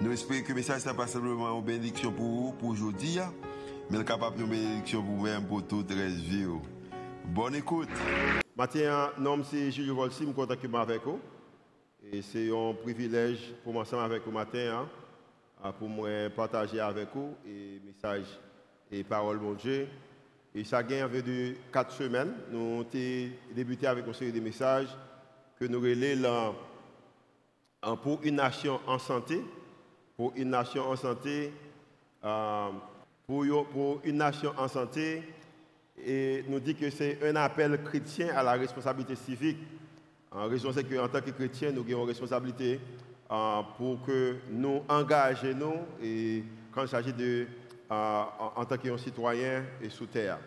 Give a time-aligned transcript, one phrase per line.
[0.00, 3.18] Nous espérons que le message n'est pas simplement une bénédiction pour vous, pour aujourd'hui,
[3.90, 6.46] mais capable une bénédiction pour vous-même, pour toute la vie.
[7.26, 7.88] Bonne écoute.
[8.56, 11.20] Matin, nom c'est Julio Volsi, je suis avec vous.
[12.10, 14.88] Et c'est un privilège pour moi avec vous matin,
[15.62, 18.40] hein, pour moi partager avec vous les messages
[18.90, 19.88] et paroles de Dieu.
[20.54, 22.32] Et ça gagne de quatre semaines.
[22.50, 22.86] Nous avons
[23.54, 24.88] débuté avec une série de messages
[25.58, 26.54] que nous relayons
[28.02, 29.42] pour une nation en santé
[30.22, 31.52] pour une nation en santé,
[32.24, 32.68] euh,
[33.26, 35.20] pour, une nation en santé,
[35.98, 39.58] et nous dit que c'est un appel chrétien à la responsabilité civique.
[40.30, 42.78] En raison c'est qu'en tant que chrétien, nous avons une responsabilité
[43.32, 47.48] euh, pour que nous engagions et quand il s'agit de
[47.90, 48.22] euh,
[48.54, 50.38] en, tant que citoyen et sous terre.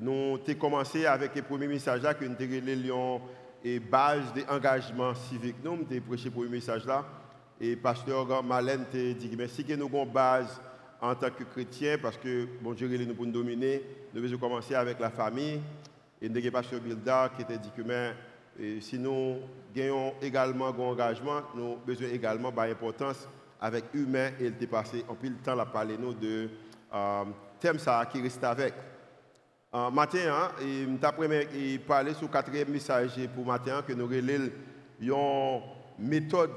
[0.00, 3.20] nous avons commencé avec le premier message là que nous avons
[3.64, 5.56] et base d'engagement civique.
[5.64, 7.04] Nous avons prêché le message là.
[7.64, 10.60] Et pasteur Malène te dit merci que nous avons une base
[11.00, 13.80] en tant que chrétien, parce que bon Dieu nous pour nous dominer,
[14.12, 15.60] nous devons commencer avec la famille.
[16.20, 19.36] Et nous avons pasteur Bilda qui te dit que mais, si nous
[19.72, 23.28] gagnons également un engagement, nous besoin également d'importance
[23.60, 26.50] avec humain et il est passé en pile temps à parler nous de
[26.92, 27.24] euh,
[27.60, 28.74] thème ça qui reste avec.
[29.72, 35.62] Euh, matin, hein, il parlé sur le quatrième message pour matin que nous avons
[35.98, 36.50] une méthode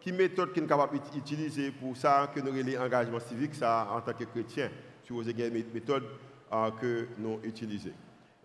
[0.00, 4.00] qui méthode qui est capable d'utiliser pour ça que nous avons engagement civique ça en
[4.00, 4.70] tant que chrétien
[5.04, 6.04] si vous avez une méthode
[6.52, 7.90] euh, que nous utilisons.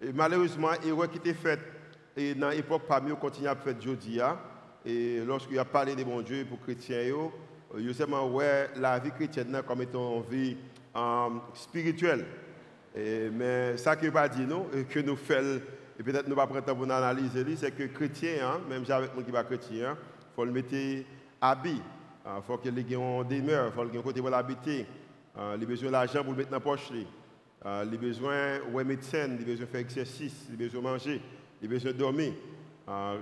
[0.01, 1.61] Et malheureusement, l'erreur qui était faite
[2.15, 4.19] et dans l'époque parmi nous continue à faire aujourd'hui
[4.85, 6.97] et lorsqu'il a parlé de mon Dieu pour les chrétiens
[7.77, 10.57] il y a ouais la vie chrétienne comme étant une vie
[10.95, 12.25] euh, spirituelle.
[12.95, 15.61] mais ça que pas dit nous que nous faisons
[15.99, 19.23] et peut-être nous pas prendre temps pour analyser c'est que chrétien hein, même avec moi
[19.23, 19.97] qui pas chrétien, il hein,
[20.35, 20.75] faut le mettre
[21.43, 21.75] habit.
[21.75, 21.81] Il
[22.25, 24.85] ah, faut qu'il ait une demeure, il faut qu'il ait un côté pour l'habiter.
[25.37, 26.89] Ah, il a besoin d'argent pour le mettre dans la poche.
[26.91, 27.05] Il
[27.65, 31.21] a besoin de médecin, il a besoin de faire exercice, il a besoin de manger,
[31.61, 32.33] il a besoin de dormir.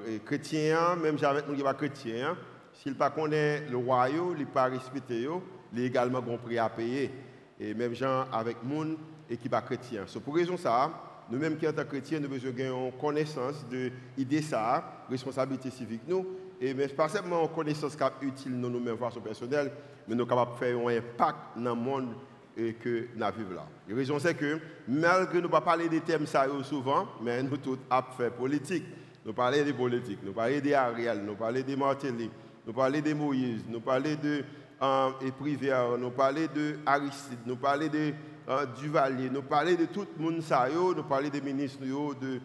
[0.06, 2.38] Les chrétiens, même avec nous qui pas chrétiens,
[2.74, 5.28] s'il ne connaît le royaume, il pas respecté,
[5.74, 7.12] il a également un prix à payer.
[7.60, 8.98] Et même gens avec monde
[9.30, 10.04] et qui pas chrétien.
[10.08, 10.92] C'est pour raison ça,
[11.30, 15.70] nous-mêmes qui en tant que chrétiens, nous avons besoin de connaissance de l'idée ça, responsabilité
[15.70, 16.26] civique nous,
[16.62, 19.72] et mais pas seulement en connaissance qui est utile dans nous-mêmes façon personnelle,
[20.08, 22.14] mais nous sommes capables de faire un impact dans le monde
[22.56, 23.68] que nous vivons là.
[23.90, 27.58] La raison c'est que, malgré nous ne pas parler des thèmes ça souvent, mais nous
[27.58, 28.84] tous avons fait politique.
[29.26, 32.30] Nous parlons de politique, nous parlons des Ariel, nous parlons de Martelly,
[32.66, 34.44] nous parlons de Moïse, nous parlons de
[34.82, 38.14] euh, nous parlons de Aristide, nous parlons de
[38.50, 40.44] euh, Duvalier, nous parlons de tout le monde
[40.96, 42.40] nous parlons des ministres, de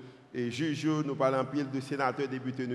[0.50, 2.66] juges, nous parlons en pile de sénateurs, députés,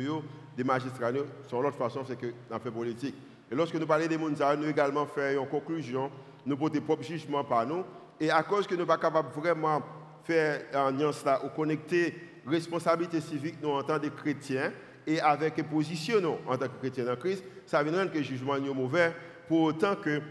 [0.56, 1.12] des magistrats.
[1.48, 3.16] Sur l'autre façon, c'est que nous fait politique.
[3.52, 6.12] Et lorsque nous parlons des gens, nous également faisons une conclusion,
[6.46, 7.84] nous portons propre jugement par nous.
[8.20, 9.82] Et à cause que nous ne sommes pas capables vraiment
[10.24, 14.72] faire un nuance là, ou connecter responsabilité civique nous en tant que chrétiens
[15.06, 18.62] et avec position en tant que chrétiens en Christ, ça dire que le jugement est
[18.62, 19.14] mauvais,
[19.48, 20.22] pour autant que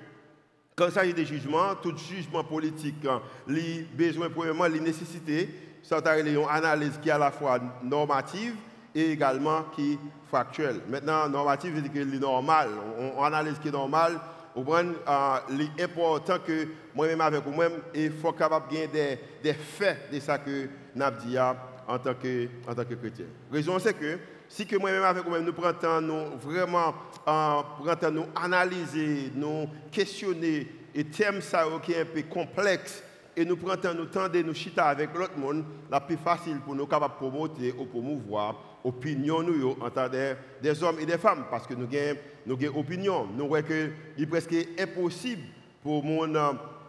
[0.76, 5.48] quand il s'agit de jugement, tout jugement politique, hein, a besoin, premièrement, les nécessités
[5.82, 8.54] c'est une analyse qui est à la fois normative
[8.94, 9.98] et également qui
[10.30, 10.80] factuelle.
[10.88, 12.68] Maintenant, normative veut dire que c'est normal.
[13.16, 14.18] On, analyse qui est normal.
[14.54, 20.12] On prend euh, important que moi-même avec vous-même, il faut capable de des, des faits
[20.12, 23.26] de ça que nous dit en tant que, en tant que chrétien.
[23.50, 24.18] La raison c'est que
[24.48, 26.92] si que moi-même avec vous-même, nous prenons nous vraiment
[27.28, 33.02] euh, nous analyser, nous questionner, et thème ça qui est un peu complexe,
[33.36, 33.76] et nous prenons
[34.06, 37.80] temps de nous chiter avec l'autre monde, la plus facile pour nous capables de promouvoir
[37.80, 41.84] ou promouvoir l'opinion nous en tant que des hommes et des femmes parce que nous
[41.84, 43.26] avons nous opinion.
[43.36, 45.42] Nous voyons que est presque impossible
[45.82, 46.38] pour monde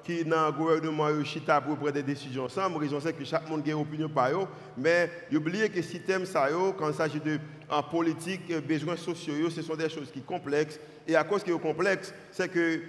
[0.04, 2.78] qui dans le gouvernement chita pour prendre des décisions ensemble.
[2.78, 4.48] Raison c'est que chaque monde a une opinion par eux,
[4.78, 7.40] mais oubliez que le système ça quand il s'agit de
[7.70, 10.80] en politique, besoins sociaux, ce sont des choses qui sont complexes.
[11.08, 12.82] Et à cause qu'ils sont complexes, c'est que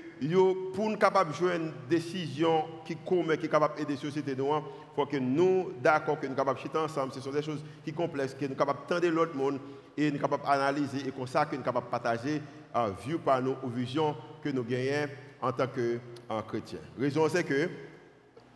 [0.74, 4.94] pour nous capable jouer une décision qui commet, qui est capable d'aider la société il
[4.94, 7.12] faut que nous, d'accord, que nous capables de ensemble.
[7.12, 9.58] Ce sont des choses qui sont complexes, que nous capables de l'autre monde
[9.96, 12.42] et nous capables d'analyser et comme ça que nous capables de partager,
[12.76, 15.08] euh, vue par aux visions que nous gagnons
[15.40, 15.98] en tant que
[16.46, 16.78] chrétien.
[16.98, 17.68] La raison, c'est que,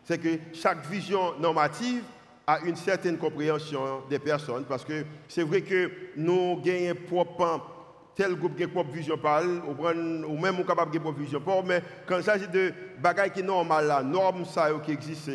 [0.04, 2.02] c'est que chaque vision normative
[2.46, 7.75] a une certaine compréhension des personnes, parce que c'est vrai que nous gagnons propre
[8.16, 12.24] tel groupe qui a propre vision ou même capable de propre vision mais quand il
[12.24, 15.30] s'agit de bagages qui sont normales, la norme ça qui existe,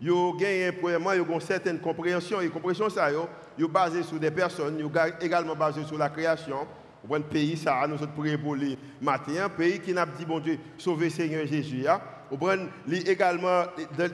[0.00, 4.90] yo gagne premièrement une certaine compréhension et compréhension ça yo basé sur des personnes yo
[5.20, 6.66] également basé sur la création.
[7.12, 10.58] Un pays ça nous autres prier pour les matin pays qui n'a dit bon Dieu
[10.78, 12.00] sauver Seigneur Jésus hein.
[12.30, 12.56] on prend
[12.88, 13.64] également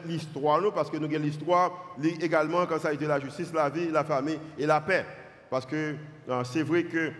[0.07, 3.71] l'histoire nous parce que nous avons l'histoire également quand ça a été la justice la
[3.71, 5.07] vie la famille et la paix.
[5.49, 5.95] Parce que
[6.29, 7.13] euh, c'est vrai que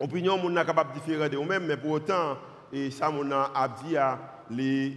[0.00, 2.36] opinion mon n'a capable différent de nous-mêmes mais pour autant
[2.72, 4.18] et ça mon a dit à
[4.50, 4.96] les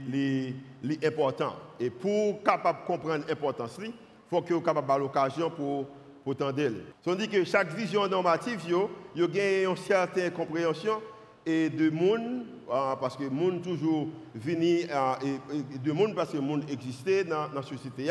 [0.84, 3.92] les important et pour capable comprendre l'importance, il
[4.30, 5.88] faut que vous capable l'occasion pour
[6.24, 6.62] pour tendre.
[7.08, 11.02] On dit que chaque vision normative, yo, yo gagne une certaine compréhension
[11.46, 16.38] et de monde ah, parce que monde toujours venu ah, et, de monde parce que
[16.38, 18.10] monde existait dans la société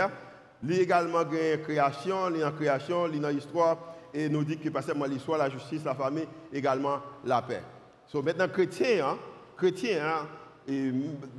[0.65, 3.79] Il également gagne création, il en création, il dans l'histoire
[4.13, 7.63] et nous dit que pas seulement l'histoire, la justice, la famille, également la paix.
[8.07, 9.19] So, maintenant chrétien, hein,
[9.57, 10.27] chrétien, hein,
[10.69, 10.91] et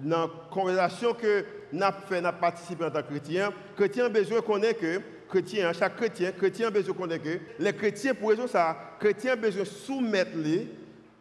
[0.04, 4.38] dans la conversation que nous avons fait, nous participé en tant que chrétien, chrétien besoin
[4.38, 8.48] de connaître que, chrétien, chaque chrétien, chrétien besoin de connaître que, les chrétiens, pour raison
[8.48, 10.68] ça, chrétien besoin de soumettre les,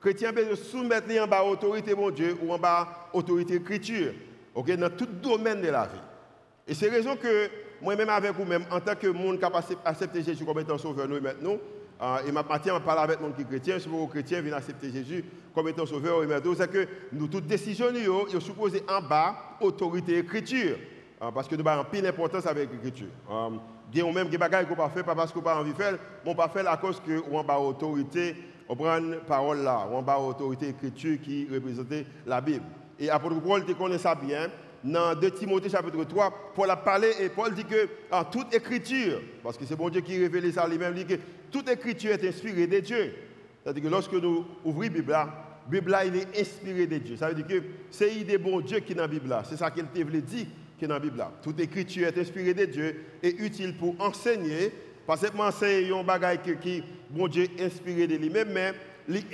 [0.01, 4.13] chrétien besoin de soumettre les en bas autorité mon Dieu ou en bas autorité écriture,
[4.55, 6.01] ok, dans tout domaine de la vie.
[6.67, 7.51] Et c'est raison que
[7.83, 11.57] moi-même avec vous-même, en tant que monde capable d'accepter Jésus comme étant sauveur, nous maintenant,
[12.03, 14.91] ah, et ma matin, on parle avec mon qui chrétien, si les chrétiens viennent accepter
[14.91, 15.23] Jésus
[15.55, 16.23] comme étant sauveur,
[16.57, 20.79] c'est que nous, toute décision, nous sommes supposés en bas, autorité écriture.
[21.21, 23.09] Ah, parce que nous avons pile d'importance avec l'écriture.
[23.93, 25.77] Il y a même des choses qu'on pas faire, pas parce qu'on pas envie de
[25.77, 28.35] faire, mais on pas faire à cause que on a autorité,
[28.67, 32.65] on prend parole là, on a autorité écriture qui représente la Bible.
[32.99, 34.49] Et apôtre Paul, tu connais ça bien,
[34.83, 39.21] dans 2 Timothée chapitre 3, Paul a parlé et Paul dit que en toute écriture,
[39.43, 41.15] parce que c'est bon Dieu qui révèle ça lui-même, dit que
[41.51, 43.15] toute écriture est inspirée de Dieu.
[43.63, 45.29] C'est-à-dire que lorsque nous ouvrons la Bible, la
[45.69, 47.17] Bible il est inspiré de Dieu.
[47.17, 49.37] Ça veut dire que c'est l'idée bon Dieu qui est dans la Bible.
[49.49, 50.47] C'est ça qu'il veut dire
[50.79, 51.23] qui est dans la Bible.
[51.43, 54.73] Toute écriture est inspirée de Dieu et utile pour enseigner.
[55.07, 58.73] Pas seulement c'est un bagage qui, bon Dieu, inspiré de lui-même, mais
[59.09, 59.25] il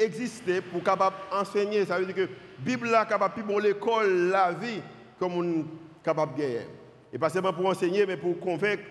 [0.72, 1.84] pour capable enseigner.
[1.84, 2.28] Ça veut dire que la
[2.64, 4.80] Bible est capable de l'école, la vie
[5.18, 5.64] comme on est
[6.04, 6.66] capable de gagner.
[7.12, 8.82] Et pas seulement pour enseigner, mais pour convaincre.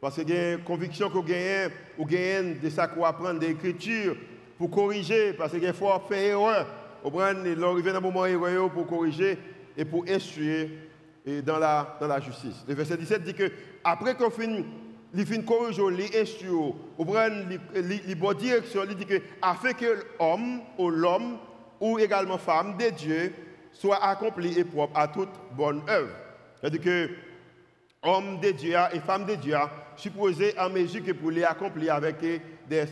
[0.00, 3.50] Parce qu'il y a une conviction qu'on gagne, ou gagne de ça qu'on apprend des
[3.50, 4.16] écritures
[4.58, 6.66] pour corriger, parce qu'il faut faire erreur.
[7.02, 9.38] On prend l'arrivée le moment erreur pour corriger
[9.76, 10.68] et pour instruire
[11.44, 12.64] dans la, dans la justice.
[12.68, 13.50] Le verset 17 dit que
[13.82, 14.64] après qu'on finit,
[15.14, 16.48] il finit corriger, il instruit,
[16.98, 17.28] on prend
[17.74, 21.38] les bonnes directions, il dit que afin que l'homme ou l'homme
[21.80, 23.32] ou également femme de Dieu
[23.74, 26.10] soit accompli et propre à toute bonne œuvre.
[26.60, 27.10] C'est-à-dire que
[28.02, 29.56] homme de Dieu et femme de Dieu
[29.96, 32.86] supposé en mesure que pour les accomplir avec des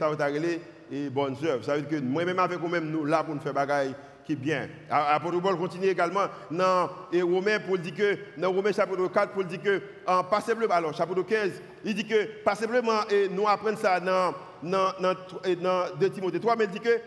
[0.90, 1.64] et bonnes œuvres.
[1.64, 3.94] Ça veut dire que moi-même avec vous-même, nous là pour nous faire bagaille
[4.25, 4.69] qui est bien.
[4.90, 9.44] Apôtre Paul continue également dans et Romains pour dire que dans Romains chapitre 4 pour
[9.44, 11.50] dire que en pas simplement alors chapitre 15,
[11.84, 15.14] il dit que pas simplement et nous apprenons ça dans dans dans,
[15.61, 17.00] dans 2 Timothée 3 mais il dit que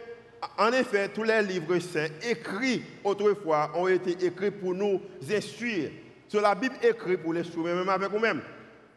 [0.57, 5.91] en effet, tous les livres saints écrits autrefois ont été écrits pour nous instruire.
[6.27, 8.41] Sur la Bible écrite pour les soumettre même avec nous-mêmes.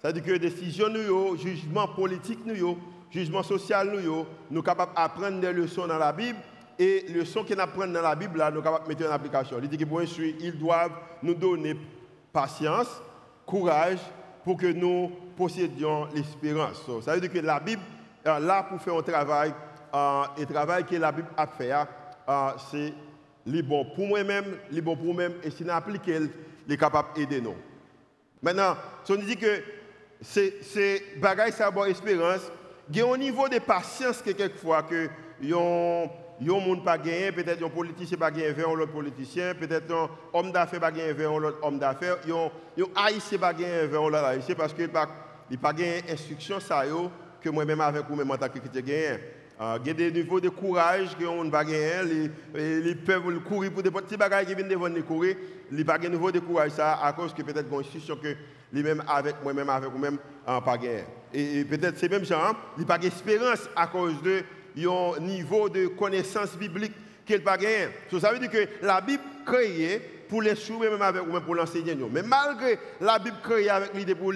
[0.01, 2.79] C'est-à-dire que décisions, nous, jugement politique, nous,
[3.11, 6.39] jugement social, nous, nous sommes capables d'apprendre des leçons dans la Bible.
[6.79, 9.15] Et les leçons qu'on apprend dans la Bible, là, nous sommes capables de mettre en
[9.15, 9.59] application.
[9.61, 10.93] Il dit que pour instruire, ils doivent
[11.23, 11.77] nous donner
[12.33, 13.03] patience,
[13.45, 13.99] courage,
[14.45, 16.83] pour que nous possédions l'espérance.
[17.05, 17.83] ça veut dire que la Bible
[18.25, 19.53] est là pour faire un travail
[20.37, 22.93] et le travail que la Bible a fait, euh, c'est
[23.47, 26.31] les bon pour moi-même, les bon pour moi-même, et si on applique, il
[26.69, 27.55] est capable d'aider nous.
[28.43, 29.63] Maintenant, si on dit que
[30.21, 32.51] c'est bagaille, ça bonne espérance,
[32.91, 35.09] il y a un niveau de patience que quelquefois que
[35.41, 40.09] yon yon monde pas gagné, peut-être un politicien pas gagné vers l'autre politicien, peut-être un
[40.33, 44.25] homme d'affaires pas gagné vers l'autre homme d'affaires, yon yon haïtien pas gagné vers l'autre
[44.25, 45.09] haïtien parce que pas
[45.51, 46.85] il pas gagné instruction ça
[47.41, 49.19] que moi-même avec vous même en tant que chrétien gagné.
[49.61, 52.31] Ah, il y a des niveaux de courage qu'on ne pas gagner.
[52.55, 55.35] Ils peuvent courir pour des petits bagages qui viennent devant nous courir.
[55.73, 58.37] Ils pas de niveau de courage ça à cause que peut-être une institution que
[58.73, 61.03] lui-même avec moi-même avec vous-même en pas gagner.
[61.35, 64.45] Et, peut-être c'est même ça, il pas d'espérance à cause de
[64.77, 66.93] un niveau de connaissance biblique
[67.27, 67.89] qu'il pas gagner.
[68.21, 69.99] Ça veut dire que la Bible créée
[70.29, 72.09] pour les soumis même avec vous-même pour l'enseigner nous.
[72.09, 74.33] Mais malgré la Bible créée avec l'idée pour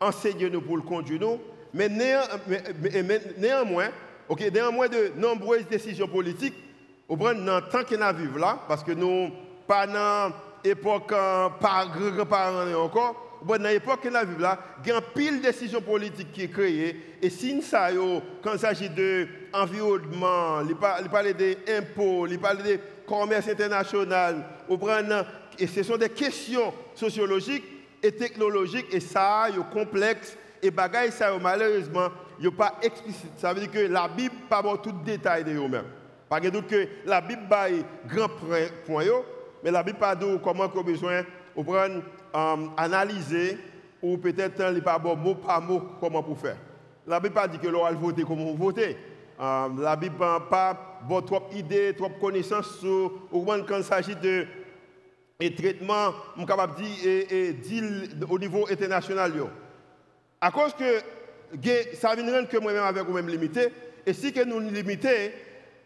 [0.00, 1.40] l'enseigner nous pour le conduire nous,
[1.74, 3.88] mais néanmoins
[4.28, 6.54] Ok, néanmoins de nombreuses décisions politiques,
[7.08, 9.30] au dans le temps qu'on a vécu là, parce que nous,
[9.68, 13.38] pas dans l'époque euh, par grands-parents encore.
[13.42, 16.46] Bon, dans l'époque que la vie là, il y a pile de décisions politiques qui
[16.46, 17.16] sont créées.
[17.22, 17.90] Et si ça,
[18.42, 24.44] quand il s'agit de environnement, il parle des impôts, il parle de commerce international,
[25.58, 27.64] et ce sont des questions sociologiques
[28.02, 32.08] et technologiques, et ça, est complexe, et bagaille ça, malheureusement,
[32.40, 33.32] n'est pas explicite.
[33.38, 35.84] Ça veut dire que la Bible pas bon tout détail de eux-mêmes.
[36.28, 37.68] Pas que la Bible a
[38.06, 38.28] grand
[38.84, 39.04] point,
[39.62, 41.22] mais la Bible pas dit comment on a besoin
[41.56, 42.02] de prendre,
[42.34, 43.58] euh, analyser
[44.02, 46.56] ou peut-être il pas bon mot par mot comment pour faire.
[47.06, 48.96] La Bible pas dit que l'on va voter comme on voter.
[49.40, 54.16] Euh, la Bible n'a pas bon, trop d'idées, trop de connaissances sur quand il s'agit
[54.16, 54.46] de
[55.38, 59.32] et traitement, je suis capable de dire, et, au niveau international.
[60.40, 61.02] À cause que
[61.94, 63.68] ça vient rendre que moi-même avec vous-même limité,
[64.04, 65.32] et si que nous limiter,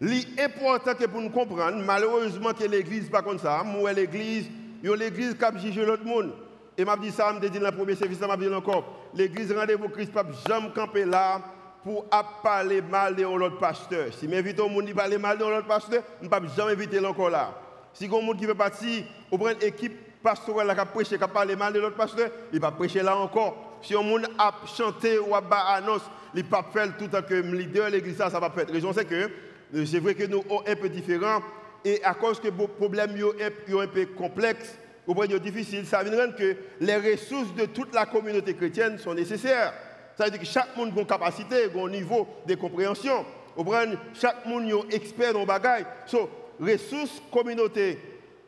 [0.01, 4.47] l'important que pour nous comprendre, malheureusement que l'église pas comme ça, moi l'église,
[4.83, 6.33] l'église qui a jugé l'autre monde.
[6.77, 9.89] Et m'a dit ça, m'a dit dans le premier service, m'a dit encore, l'église rendez-vous
[9.89, 11.41] Christ pas jamais camper là
[11.83, 12.07] pour
[12.43, 14.13] parler mal de l'autre pasteur.
[14.13, 17.05] Si m'invite au monde qui parle mal de l'autre pasteur, je ne pas jamais inviter
[17.05, 17.55] encore là.
[17.93, 21.25] Si il monde qui veut partir, on prend une équipe pastorale qui a prêché, qui
[21.25, 23.70] a parlé mal de l'autre pasteur, il va prêcher là encore.
[23.83, 25.43] Si on a chanté ou a
[25.75, 26.03] annonce,
[26.35, 28.73] il pas faire tout en que leader de l'église, ça ne va pas faire.
[28.73, 29.31] Raison c'est que
[29.75, 31.41] euh, c'est vrai que nous sommes un peu différents
[31.85, 34.07] et à cause que vos problèmes sont un peu
[35.27, 39.73] bien difficiles, ça veut dire que les ressources de toute la communauté chrétienne sont nécessaires.
[40.17, 43.25] Ça veut dire que chaque monde a une capacité, un niveau de compréhension.
[44.15, 45.85] Chaque monde est expert dans le bagage.
[46.07, 46.29] So,
[46.61, 47.99] ressources communauté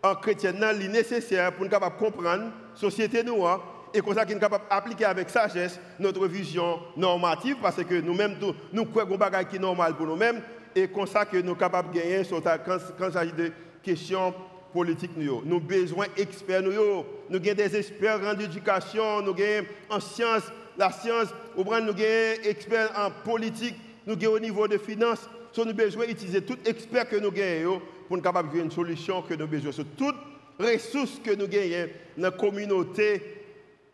[0.02, 4.64] en chrétienne sont nécessaires pour nous comprendre la société noire et comme ça, nous capable
[4.70, 8.36] d'appliquer avec sagesse notre vision normative, parce que nous-mêmes,
[8.72, 10.40] nous croyons que qui est normal pour nous-mêmes,
[10.74, 12.22] et comme ça que nous sommes capables de gagner
[12.64, 14.32] quand, il s'agit de questions
[14.72, 15.10] politiques.
[15.16, 20.44] Nous avons besoin d'experts, nous, avons des experts en éducation, nous avons en sciences,
[20.78, 25.28] la science, nous avons des experts en politique, nous avons au niveau de finances.
[25.54, 28.70] Nous avons besoin d'utiliser tous les experts que nous avons pour nous capables de une
[28.70, 29.72] solution que nous avons besoin.
[29.72, 30.16] Sur toutes
[30.58, 33.41] les ressources que nous avons dans la communauté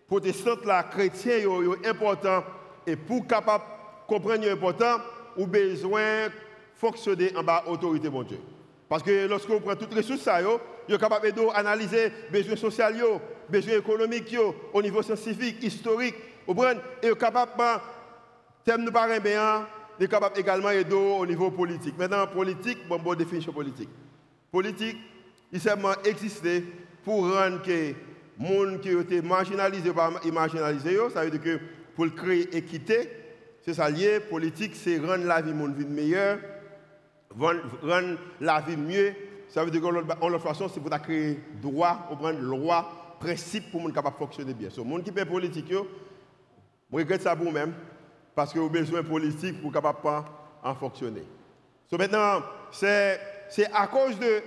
[0.08, 2.42] protestante, la chrétien, est important.
[2.86, 3.64] Et pour capable
[4.08, 4.96] comprendre l'important,
[5.36, 6.32] ou besoin de
[6.74, 8.40] fonctionner en bas l'autorité de Dieu.
[8.88, 10.28] Parce que lorsque vous prenez toutes les ressources,
[10.88, 14.36] vous êtes capable d'analyser les besoins sociaux, les besoins économiques,
[14.72, 16.14] au niveau scientifique, historique.
[16.46, 16.64] Vous
[17.02, 17.82] et capable,
[18.64, 19.66] thème ne paraît bien,
[19.98, 21.98] vous êtes capable également d'aider au niveau politique.
[21.98, 23.90] Maintenant, politique, bon, bonne définition politique.
[24.50, 24.96] Politique,
[25.52, 26.64] il seulement exister
[27.04, 27.92] pour rendre que
[28.40, 31.60] gens qui ont été marginalisés par marginalisés, ça veut dire que
[31.96, 33.10] pour créer équité,
[33.62, 36.38] c'est ça lié, politique, c'est rendre la vie monde meilleure,
[37.36, 39.12] rendre la vie mieux.
[39.48, 43.92] Ça veut dire qu'en l'autre façon, c'est pour créer droit, prendre loi, principe pour les
[43.92, 44.70] capable de fonctionner bien.
[44.70, 45.78] So, monde qui fait politique, je
[46.92, 47.74] regrette ça pour vous-même,
[48.34, 50.24] parce que vous avez besoin de politique pour capable pas
[50.62, 51.24] en fonctionner.
[51.90, 53.18] Maintenant, c'est
[53.72, 54.42] à cause de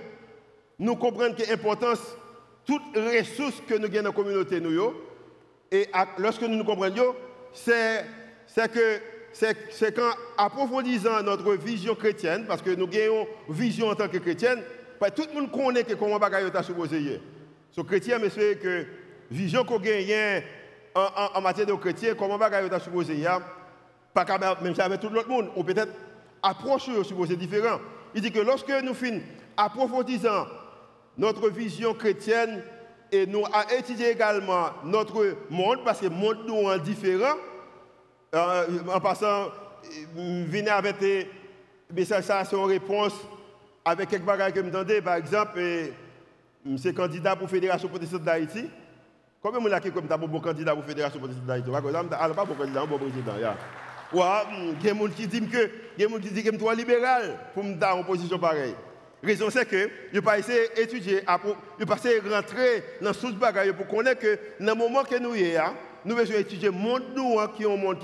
[0.78, 2.16] nous comprendre que l'importance
[2.64, 4.94] toutes les ressources que nous avons dans la communauté, nous,
[5.70, 5.88] et
[6.18, 7.14] lorsque nous nous comprenons,
[7.52, 8.04] c'est
[8.54, 9.00] que
[9.32, 14.18] c'est qu'en approfondissant notre vision chrétienne, parce que nous avons une vision en tant que
[14.18, 14.62] chrétienne,
[15.16, 17.20] tout le monde connaît que comment bagaille est supposé
[17.86, 18.86] chrétien, mais c'est que
[19.30, 20.42] vision qu'on gagne
[20.94, 23.24] en, en, matière de chrétien, comment bagaille est supposé
[24.14, 24.26] pas
[24.60, 25.92] même avec tout le monde, ou peut-être
[26.42, 27.80] approche supposé différent.
[28.14, 29.24] Il dit que lorsque nous finissons
[29.56, 30.46] approfondissant
[31.16, 32.62] notre vision chrétienne
[33.10, 37.36] et nous a étudié également notre monde, parce que le monde nous est différent.
[38.34, 39.48] Euh, en passant,
[40.14, 41.28] venez avec des
[41.94, 43.14] messages en réponse
[43.84, 45.02] avec quelques bagages que vous entendez.
[45.02, 45.60] Par exemple,
[46.78, 48.70] c'est candidat pour la Fédération protestante d'Haïti.
[49.42, 51.68] Combien de gens qui comme bon candidat pour la Fédération protestante d'Haïti?
[52.18, 53.32] Alors, pas bon candidat, bon président.
[53.36, 53.56] il y a
[54.80, 58.74] des gens qui disent que je suis libéral pour me donner en position pareille.
[59.22, 61.22] Raison, c'est que je pas essayer d'étudier,
[61.78, 65.16] je pas essayer de rentrer dans ce bagage pour connaître que dans le moment que
[65.16, 65.74] nous sommes,
[66.04, 67.98] nous devons étudier le monde nous, hein, qui est un monde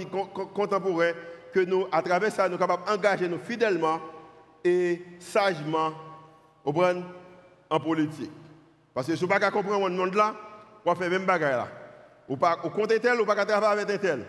[0.55, 1.11] contemporain,
[1.53, 4.01] que nous, à travers ça, nous sommes capables d'engager nous fidèlement
[4.63, 5.93] et sagement
[6.65, 8.31] en politique.
[8.95, 10.35] Parce que si vous ne comprenez pas ce monde-là,
[10.85, 11.69] vous faire le même bagage là.
[12.29, 14.25] Vous ne comptez tel, ne pas travailler avec tel.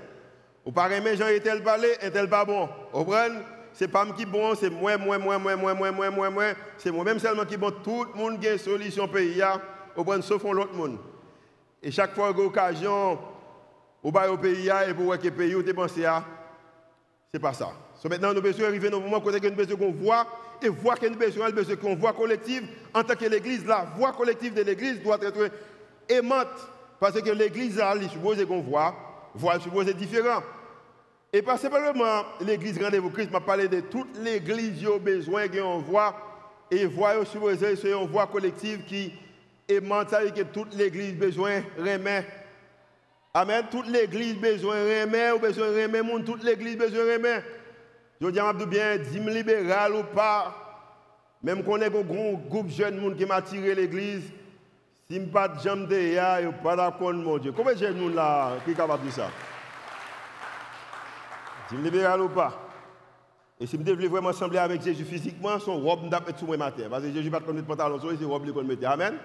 [0.66, 2.68] Ne pas aimer Jean et tel parler, et tel pas bon.
[2.94, 3.36] Vous comprenez
[3.80, 6.44] c'est pas moi qui bon, c'est moi, moi, moi, moi, moi, moi, moi, moi, moi.
[6.78, 7.72] C'est moi-même seulement qui bon.
[7.72, 9.42] Tout le monde a une solution pays,
[9.96, 10.98] au point sauf l'autre monde.
[11.82, 13.18] Et chaque fois qu'il y a occasion,
[14.04, 16.06] au bas au pays, et pour voir que le pays où dépensé,
[17.32, 17.70] c'est pas ça.
[17.96, 20.26] So maintenant, nous devons arriver le moment où nous voir
[20.62, 22.68] et voix que nous besoin, besoin qu'on voix collective.
[22.94, 25.52] En tant que l'Église, la voix collective de l'Église doit être
[26.10, 26.68] aimante.
[27.00, 28.94] Parce que l'Église, elle suppose qu'on voit,
[29.34, 30.44] voix suppose différent.
[31.32, 35.80] Et pas simplement l'Église Rendez-vous Christ, m'a parlé de toute l'Église qui a besoin qu'on
[35.80, 36.16] voit,
[36.72, 39.14] et voix supposé c'est une voix collective qui
[39.68, 42.26] aimante, ça que toute l'Église besoin remet.
[43.34, 43.64] Amen.
[43.70, 47.44] Toute l'église besoin remet, ou besoin remet, monde, toute l'église besoin remet.
[48.20, 50.56] Je dis à bien, dîme libéral ou pas,
[51.44, 54.24] même qu'on est un groupe de jeunes monde qui m'a tiré l'église,
[55.10, 57.52] si je pas de jambe de ya, je pas d'accord mon Dieu.
[57.56, 59.30] Combien de jeunes là qui est capable de ça?
[61.70, 62.54] Dîme libéral ou pas
[63.60, 66.84] Et si je devais vraiment sembler avec Jésus physiquement, son robe mettre sous moi matin.
[66.90, 68.86] Parce que Jésus pas de pantalon, c'est robe qu'on mettait.
[68.86, 69.16] Amen.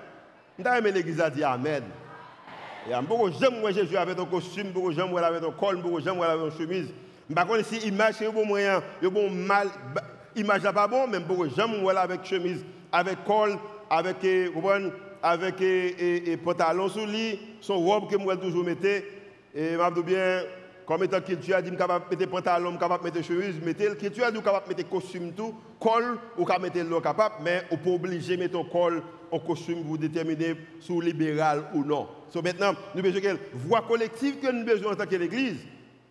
[0.59, 1.83] Je l'église a dit Amen.
[2.89, 6.53] Et beaucoup j'aime Jésus avec un costume, beaucoup j'aime avec un col, beaucoup j'aime avec
[6.53, 6.89] une chemise.
[7.35, 9.69] Par si image c'est bon moyen, il bon mal
[10.75, 13.57] pas bon, même beaucoup j'aime avec chemise, avec col,
[13.89, 14.17] avec
[15.23, 19.07] avec et, pantalon sous lit, son robe que moi toujours mettais
[19.55, 20.43] et m'a bien
[20.87, 24.88] comme étant culture, dit capable mettre pantalon, capable mettre chemise, mettre culture, dit capable mettre
[24.88, 29.03] costume tout, col ou capable mettre l'eau capable, mais on peut obliger mettre un col,
[29.33, 32.09] un costume pour déterminer sous libéral ou non.
[32.31, 35.59] So maintenant, nous besoin voix collective que nous besoin en tant que l'Église.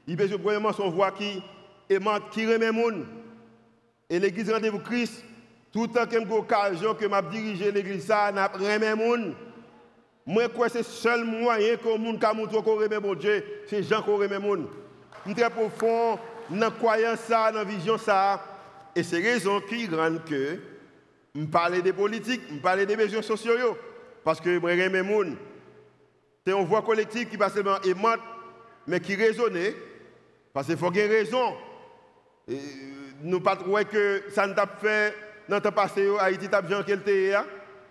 [0.07, 1.41] Il besoin premièrement son voix qui
[1.89, 3.05] aimante, qui remet monde.
[4.09, 5.23] Et l'Église rendez-vous Christ,
[5.71, 9.33] tout le temps que j'ai occasion que m'a dirigé l'Église, ça n'a remet monde.
[10.25, 14.01] Moi, quoi, c'est le seul moyen que le monde qu'on remet mon Dieu, c'est Jean
[14.01, 14.67] qu'on remet monde.
[15.27, 16.17] Je très profond
[16.49, 18.41] dans la croyance, dans la vision, ça.
[18.95, 20.59] Et c'est raison qui rend que
[21.35, 23.77] je parle des politiques, je parle des besoins sociaux.
[24.23, 25.35] Parce que je remets monde.
[26.45, 28.19] C'est une voix collective qui pas seulement aimante,
[28.87, 29.57] mais qui résonne.
[30.53, 31.53] Parce qu'il faut qu'il y ait raison.
[32.47, 35.15] Nous ne pas que ça ne t'a fait
[35.49, 37.01] dans le passé, Haïti t'a bien qu'elle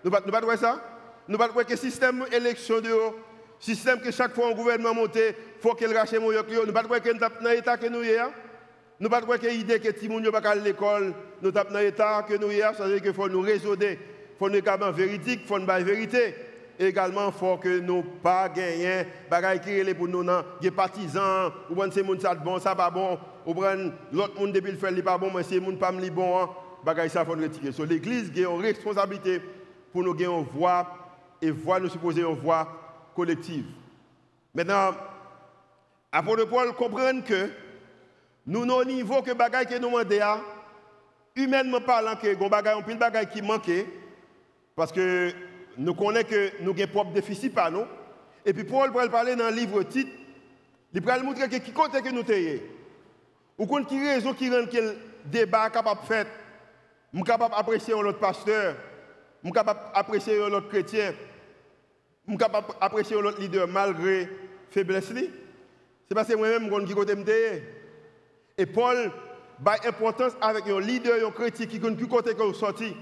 [0.05, 0.92] Nous ne pas ça.
[1.29, 2.97] Nous ne pas que système d'élection, le
[3.59, 6.83] système que chaque fois un gouvernement monte, il faut qu'il rachète mon Nous ne pas
[7.01, 8.33] que nous dans l'état que nous sommes.
[9.01, 12.35] Nous ne pas que l'idée que si nous pas à l'école, nous sommes l'état que
[12.35, 12.75] nous sommes.
[12.77, 13.85] Ça veut dire qu'il faut nous résoudre.
[13.85, 13.99] Il
[14.39, 16.35] faut nous il faut nous vérité
[16.79, 20.25] également il faut que nous pas gagner bagaille qui nous
[20.61, 24.73] des partisans ou bien c'est ça bon ça pas bon ou bien l'autre monde depuis
[24.73, 26.49] le faire il pas bon mais c'est pas bon hein.
[26.85, 29.41] bagaille ça faut retirer so l'église a une responsabilité
[29.93, 30.47] pour nous gagner une
[31.43, 33.67] et voix nous supposer une voix collective
[34.55, 34.93] maintenant
[36.11, 37.51] apôtre Paul comprendre que
[38.47, 40.41] nous au niveau que bagaille que nous demandons hein,
[41.37, 43.87] humainement parlant que bagaille on pile bagaille qui manquait
[44.75, 45.33] parce que
[45.77, 47.85] nous connaissons que nous avons propre déficit par nous.
[48.45, 50.11] Et puis Paul va parler dans le livre titre,
[50.93, 52.61] il va montrer que qui compte que nous sommes.
[53.59, 56.27] Ou compte qui raison qui rend que débat capable de faire.
[57.13, 58.75] Je suis capable d'apprécier un autre pasteur.
[59.43, 61.13] Je suis capable d'apprécier un chrétien.
[62.29, 64.29] Suis capable d'apprécier un autre leader malgré
[64.71, 65.13] faiblesse.
[65.13, 67.15] C'est parce que moi-même, je suis côté
[68.57, 69.11] Et Paul
[69.65, 72.95] a importance avec un leader, un chrétien qui qui côté que sorti.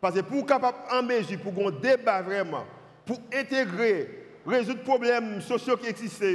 [0.00, 2.64] Parce que pour capable en mesure, pour qu'on débat vraiment,
[3.06, 6.26] pour intégrer, résoudre les problèmes sociaux qui existent,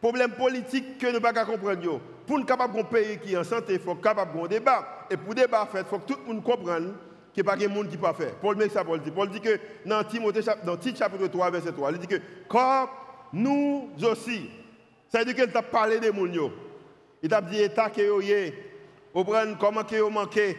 [0.00, 3.36] problèmes politiques que nous ne pouvons pas comprendre, pour nous capable un pays qui est
[3.36, 5.06] en santé, il faut capable un débat.
[5.10, 6.94] Et pour débat il faut que tout le monde comprenne
[7.32, 8.34] qu'il n'y a pas de monde qui peut faire.
[8.34, 9.10] Paul dit ça, Paul dit.
[9.10, 12.88] Paul dit que dans Timothée, dans Tite chapitre 3, verset 3, il dit que quand
[13.32, 14.50] nous aussi,
[15.08, 16.50] ça veut dire qu'il a parlé des gens,
[17.22, 18.02] il a dit état que
[19.14, 19.24] vous
[19.58, 20.56] comment que vous manquez,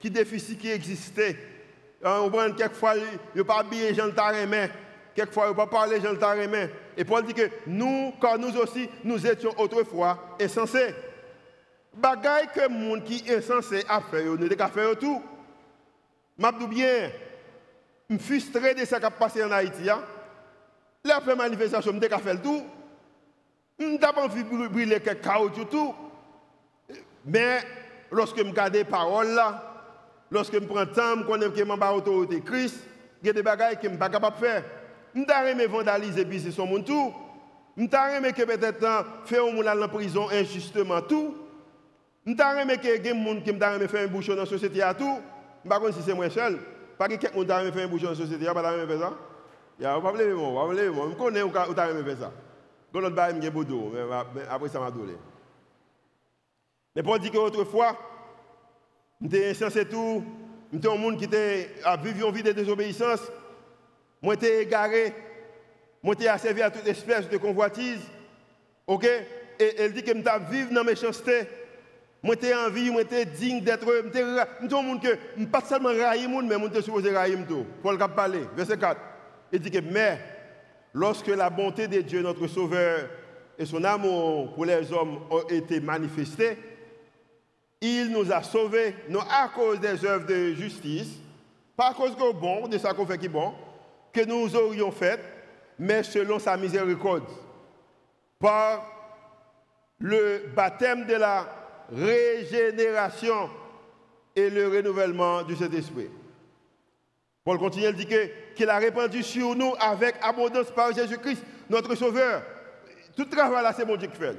[0.00, 1.36] qui déficit qui existait.
[2.02, 4.68] Hein, on prend quelquefois, il ne pas habillé Jean Tarémé.
[5.14, 6.68] Quelquefois, il ne pas parler Jean Tarémé.
[6.96, 10.94] Et Paul dit que nous, quand nous aussi, nous étions autrefois insensés.
[11.94, 15.22] Bagaille que le monde qui est insensé a fait, nous devons faire tout.
[16.38, 17.10] Je bien,
[18.10, 19.88] je suis frustré de ce qui a passé en Haïti.
[19.88, 20.02] Hein.
[21.04, 22.62] La première manifestation, je devons faire tout.
[23.78, 25.94] Je n'ai pas envie de brûler quelques caoutchouc tout.
[27.24, 27.60] Mais
[28.10, 29.40] lorsque je regarde les paroles
[30.30, 32.78] Lorsque je prends le temps, je connais que je suis autorité Christ,
[33.22, 34.64] il y a des choses que je ne suis pas capable de faire.
[35.14, 37.14] Je suis vandaliser c'est son monde tout.
[37.76, 41.36] Je suis que peut-être faire un en prison injustement tout.
[42.26, 45.20] Je suis que des gens qui me faire un bouchon dans la société à tout.
[45.64, 46.58] Je ne sais si c'est moi seul.
[46.98, 49.12] Pas que quelqu'un qui fait un bouchon la société, il a pas de faire ça.
[49.78, 50.24] Il n'y a pas de ça.
[50.24, 52.32] Je connais où tu as fait ça.
[52.92, 55.14] Quand l'autre bail, a boudou, mais après ça m'a donné.
[56.94, 57.96] Mais Paul dit qu'autrefois,
[59.24, 60.22] J'étais insensé tout.
[60.72, 61.28] J'étais un monde qui
[61.84, 63.20] a vécu une vie de désobéissance.
[64.20, 65.14] Moi, j'étais égaré.
[66.02, 68.00] Moi, j'étais asservi à toute espèce de convoitise.
[68.86, 69.04] OK?
[69.58, 71.48] Et elle dit que je vivre dans la méchanceté.
[72.24, 73.86] Moi, j'ai envie, moi, j'ai digne d'être.
[73.86, 77.66] Je suis que, pas seulement raïm, mais je suis supposé raïm tout.
[77.82, 78.98] Paul a parlé, verset 4.
[79.52, 80.18] Il dit que, mais,
[80.94, 83.10] lorsque la bonté de Dieu, notre Sauveur,
[83.58, 86.56] et son amour pour les hommes ont été manifestés,
[87.82, 91.18] il nous a sauvés, non à cause des œuvres de justice,
[91.76, 93.52] pas à cause que bon, de ça qu'on fait qui bon,
[94.14, 95.20] que nous aurions fait,
[95.78, 97.28] mais selon sa miséricorde,
[98.38, 98.86] par
[99.98, 103.50] le baptême de la régénération
[104.34, 106.10] et le renouvellement du Saint-Esprit.
[107.44, 108.08] Paul continue, il dit
[108.54, 112.42] qu'il a répandu sur nous avec abondance par Jésus-Christ, notre Sauveur.
[113.16, 114.36] Tout travail là, c'est mon Dieu qui fait.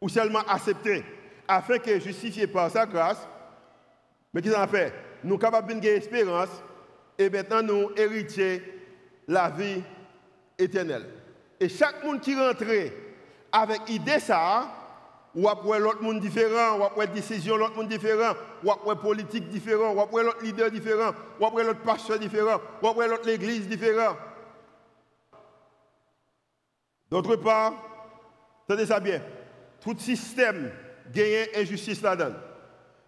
[0.00, 1.04] Ou seulement accepter,
[1.46, 3.28] afin que justifié par sa grâce,
[4.32, 4.92] mais qu'on a fait
[5.24, 6.62] Nous sommes capables d'une espérance
[7.18, 8.62] et maintenant nous héritiers
[9.26, 9.82] la vie
[10.58, 11.06] éternelle.
[11.60, 12.64] Et chaque monde qui rentre
[13.50, 14.68] avec idée ça,
[15.34, 19.92] ou après l'autre monde différent, ou après décision l'autre monde différent, ou après politique différent,
[19.92, 24.16] ou après l'autre leader différent, ou après l'autre pasteur différent, ou après l'autre église différent.
[27.10, 27.74] D'autre part,
[28.66, 29.22] tenez ça bien,
[29.80, 30.70] tout système
[31.12, 32.36] gagne injustice là-dedans.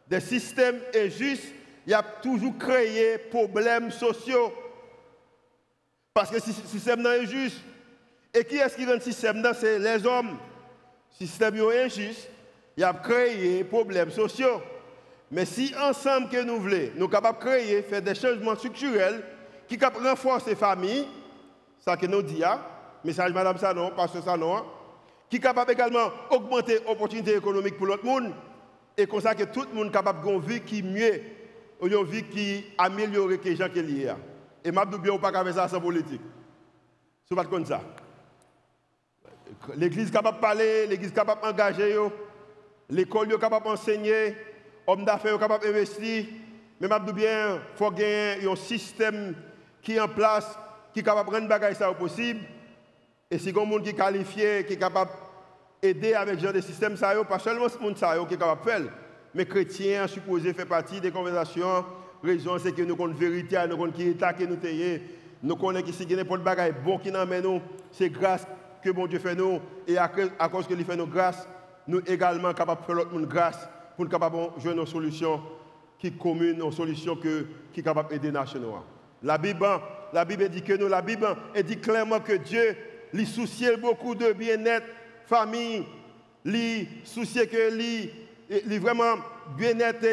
[0.09, 1.53] Des systèmes injustes,
[1.87, 4.53] il y a toujours créé problèmes sociaux.
[6.13, 7.61] Parce que le système est injuste.
[8.35, 10.39] Et qui est-ce qui rend le système C'est les hommes.
[11.13, 12.31] Système est injuste,
[12.77, 14.61] il a créé problèmes sociaux.
[15.31, 19.23] Mais si ensemble que nous voulons, nous sommes capables de créer, faire des changements structurels
[19.69, 21.07] qui renforcent les familles,
[21.79, 22.61] ça que nous disons, hein,
[23.05, 24.65] message Madame Sanon, Pasteur Sanon, hein,
[25.29, 28.33] qui est capable également d'augmenter les opportunités économiques pour l'autre monde,
[28.97, 31.21] et comme ça que tout le monde est capable une vie qui mieux,
[31.83, 34.13] une vie qui que les gens qui sont liés.
[34.65, 36.21] Et je ne bien pas faire ça sans politique.
[37.25, 37.81] Ce n'est pas comme ça.
[39.77, 41.97] L'église capable de parler, l'église capable d'engager,
[42.89, 44.35] l'école capable d'enseigner,
[44.89, 46.25] l'homme d'affaires capable d'investir.
[46.81, 49.35] Mais je bien, il faut gagner un système
[49.83, 50.59] qui est en place,
[50.95, 52.41] qui est capable de rendre les ça possible.
[53.31, 55.11] Et si un monde qui est qualifié, qui est capable
[55.83, 58.71] d'aider avec ce genre de système, ça pas seulement ce monde qui est capable de
[58.71, 58.83] faire,
[59.35, 61.85] mais chrétiens supposés faire partie des conversations.
[62.23, 65.01] Raison, c'est que nous la vérité, nous connaissons qui est qui nous taillons,
[65.43, 68.47] nous connaissons qui si n'importe bagaille bon qui nous nous, c'est grâce
[68.83, 71.49] que bon Dieu fait nous, et à, cause que lui fait nous grâce,
[71.87, 75.41] nous également capables de faire l'autre monde grâce pour nous capables de jouer nos solutions
[75.99, 78.61] qui communes, nos solutions que, qui sont capables d'aider les nations.
[79.23, 79.67] La Bible,
[80.13, 81.27] la Bible dit que nous, la Bible
[81.65, 82.77] dit clairement que Dieu
[83.13, 84.87] lui soucier beaucoup de bien-être,
[85.27, 85.85] famille,
[86.45, 88.11] lui soucier que lui,
[88.67, 89.17] lui vraiment
[89.57, 90.07] bien-être,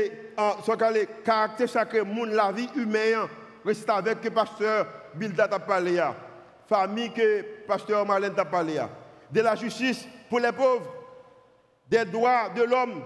[1.23, 3.27] caractères sacrés, monde, la vie humaine,
[3.65, 6.01] reste avec le pasteur Bilda a parlé,
[6.67, 8.79] famille que pasteur Marlène a parlé,
[9.31, 10.93] de la justice pour les pauvres,
[11.89, 13.01] des droits de l'homme,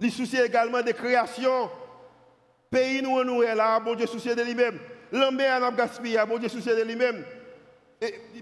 [0.00, 1.70] lui soucier également des créations,
[2.70, 4.78] pays nous nous là, bon Dieu soucier de lui-même,
[5.12, 7.24] l'homme a gaspillé, bon Dieu soucier de lui-même.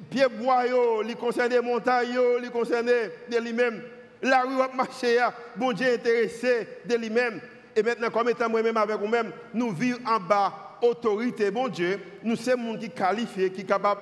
[0.08, 0.64] Pied bois,
[1.06, 3.82] il concerne les montagnes, il concerne de lui-même.
[4.22, 5.18] La rue a marché,
[5.56, 7.40] bon Dieu intéressé de lui-même.
[7.76, 12.00] Et maintenant, comme étant moi-même avec vous-même, nous vivons en bas, autorité, bon Dieu.
[12.22, 14.00] Nous sommes qui qualifiés, qui capables,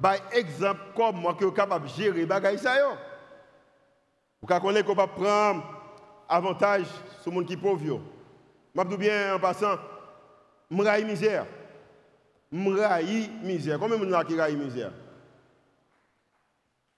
[0.00, 2.60] par exemple, comme moi, qui sont capables de gérer les bagages.
[4.40, 5.64] Vous connaissez qu'on va prendre
[6.28, 6.86] avantage
[7.22, 8.00] sur gens qui.
[8.74, 9.76] Je dis bien en passant,
[10.70, 11.46] suis misère
[12.50, 13.78] m'raï misère.
[13.78, 14.92] Combien de gens qui raï misère?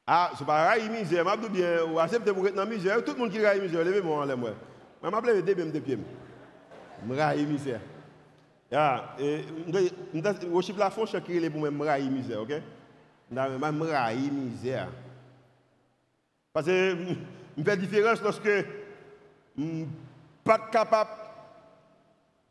[0.06, 3.02] Ah, c'est pas raï misère, dis bien, ou accepter pour être dans misère.
[3.04, 4.36] Tout le monde qui raï misère, levez-moi en l'air.
[5.02, 5.98] Je m'appelle deux même de pieds.
[7.04, 7.80] M'raï misère.
[8.72, 9.44] Ah, et
[10.78, 12.40] la fonction qui est pour moi m'raï misère,
[13.30, 14.88] Je m'raï misère.
[16.52, 16.96] Parce que
[17.56, 18.64] je fais différence lorsque je
[19.56, 19.88] ne suis
[20.42, 21.16] pas capable de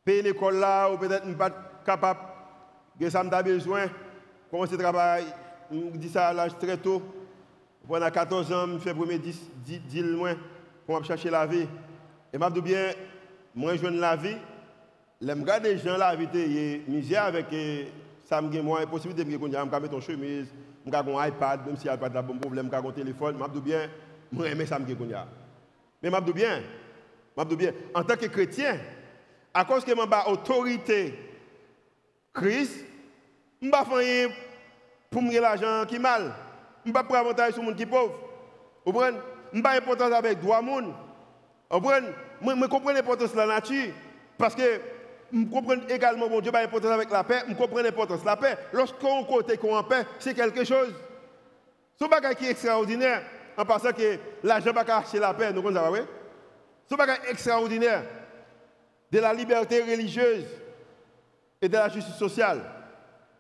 [0.06, 1.52] payer l'école là, ou peut-être je ne suis pas
[1.86, 2.20] capable
[3.00, 3.88] que ça m'a besoin,
[4.52, 5.28] commencer à travailler,
[5.72, 7.02] je dis ça à l'âge très tôt.
[7.88, 10.36] Pendant 14 ans, je fais premier 10 deals moins
[10.86, 11.68] pour chercher la vie.
[12.34, 12.92] Et je dis bien,
[13.56, 14.38] moi je la vie.
[15.22, 17.48] Je regarde les gens la vie, misère avec
[18.26, 20.48] ça me moins possibilité de me mettre une chemise,
[20.92, 23.90] je un iPad, même si l'iPad a un bon problème, je un téléphone, je bien,
[24.32, 26.62] moi j'aime ça Mais je bien,
[27.38, 28.78] je bien, en tant que chrétien,
[29.54, 31.18] à cause que je autorité
[32.34, 32.86] Christ,
[33.62, 34.30] je ne pas faire
[35.10, 36.34] pour me l'argent qui mal.
[36.86, 38.14] Je ne vais pas avantage sur les gens qui pauvres.
[38.86, 39.18] Vous comprenez?
[39.52, 40.94] Je pas importance avec droit monde.
[41.72, 42.08] Vous comprenez?
[42.42, 43.94] Je comprends l'importance de la nature.
[44.38, 44.80] Parce que
[45.34, 47.42] je comprends également mon Dieu pas importance avec la paix.
[47.48, 48.58] Je comprends l'importance la paix.
[48.72, 50.94] Lorsqu'on côté qu'on en paix, c'est quelque chose.
[52.00, 53.24] Un bagage qui est extraordinaire.
[53.58, 55.52] En pensant que l'argent va acheter la paix.
[55.52, 56.00] Nous comprenons oui
[56.90, 58.04] Ce bagage extraordinaire
[59.12, 60.46] de la liberté religieuse
[61.62, 62.62] et de la justice sociale.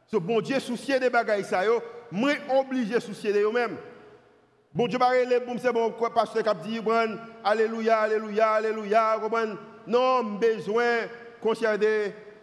[0.07, 1.61] Ce bon Dieu soucier des bagages ça
[2.09, 3.77] moi obligé de soucier de eux-mêmes.
[4.73, 4.97] Bon Dieu
[5.27, 6.81] les c'est bon quoi pasteur cap dit
[7.43, 9.19] alléluia alléluia alléluia
[9.85, 11.07] non besoin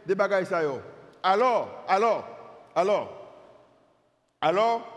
[0.07, 0.47] des bagages.
[1.23, 2.27] Alors alors
[2.75, 3.31] alors
[4.41, 4.91] alors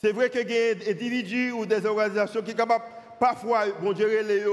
[0.00, 2.84] c'est vrai qu'il y a des individus ou des organisations qui sont capables
[3.18, 4.44] parfois bon Dieu les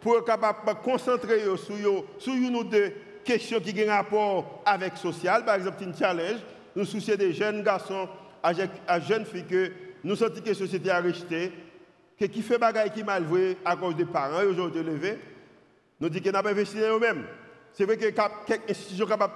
[0.00, 2.92] pour être capable de concentrer sur, sur une ou deux
[3.24, 5.44] questions qui ont rapport avec le social.
[5.44, 6.38] Par exemple, une challenge,
[6.76, 8.08] nous soucions des jeunes garçons
[8.42, 9.72] à jeunes filles que
[10.04, 11.52] nous sentons que la société a rejeté,
[12.18, 13.24] que qui fait bagaille qui mal
[13.64, 15.18] à cause des parents, été levés.
[16.00, 17.24] Nous disons qu'on n'a pas investi dans eux-mêmes.
[17.76, 19.34] C'est vrai que quelques institutions capables,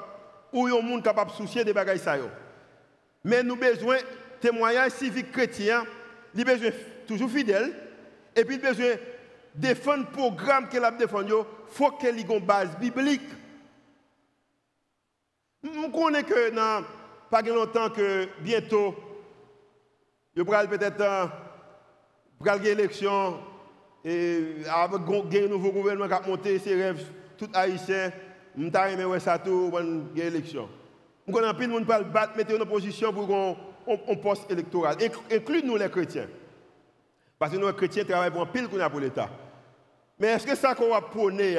[0.50, 2.16] ou un capable de soucier des bagailles ça.
[3.22, 4.02] Mais nous avons besoin de
[4.40, 5.84] témoignages civiques chrétiens,
[6.34, 6.70] nous besoin
[7.06, 7.70] toujours fidèles,
[8.34, 8.94] et puis nous besoin
[9.54, 13.28] défendre le programme qu'elle a défendu, il faut qu'elle ait une base biblique.
[15.62, 16.50] On connaît que
[17.30, 18.94] pas longtemps que bientôt,
[20.34, 21.30] il y aura peut-être
[22.40, 23.38] une élection
[24.02, 27.04] et avec un nouveau gouvernement qui a monté ses rêves,
[27.36, 28.10] tout haïtien,
[28.58, 30.68] je vais ça tout, une élection.
[31.26, 33.32] On connaît plus de monde qui battre, mettre en opposition pour
[33.86, 34.96] un poste électoral,
[35.30, 36.26] inclut nous les chrétiens.
[37.38, 39.30] Parce que nous, les chrétiens, travaillons pour un pile pour l'État.
[40.18, 41.58] Mais est-ce que ça qu'on va prôner,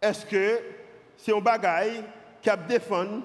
[0.00, 0.60] est-ce que
[1.16, 2.04] c'est un bagaille
[2.40, 3.22] qui a défendu un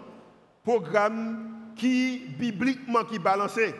[0.64, 3.76] programme qui, bibliquement, qui balancé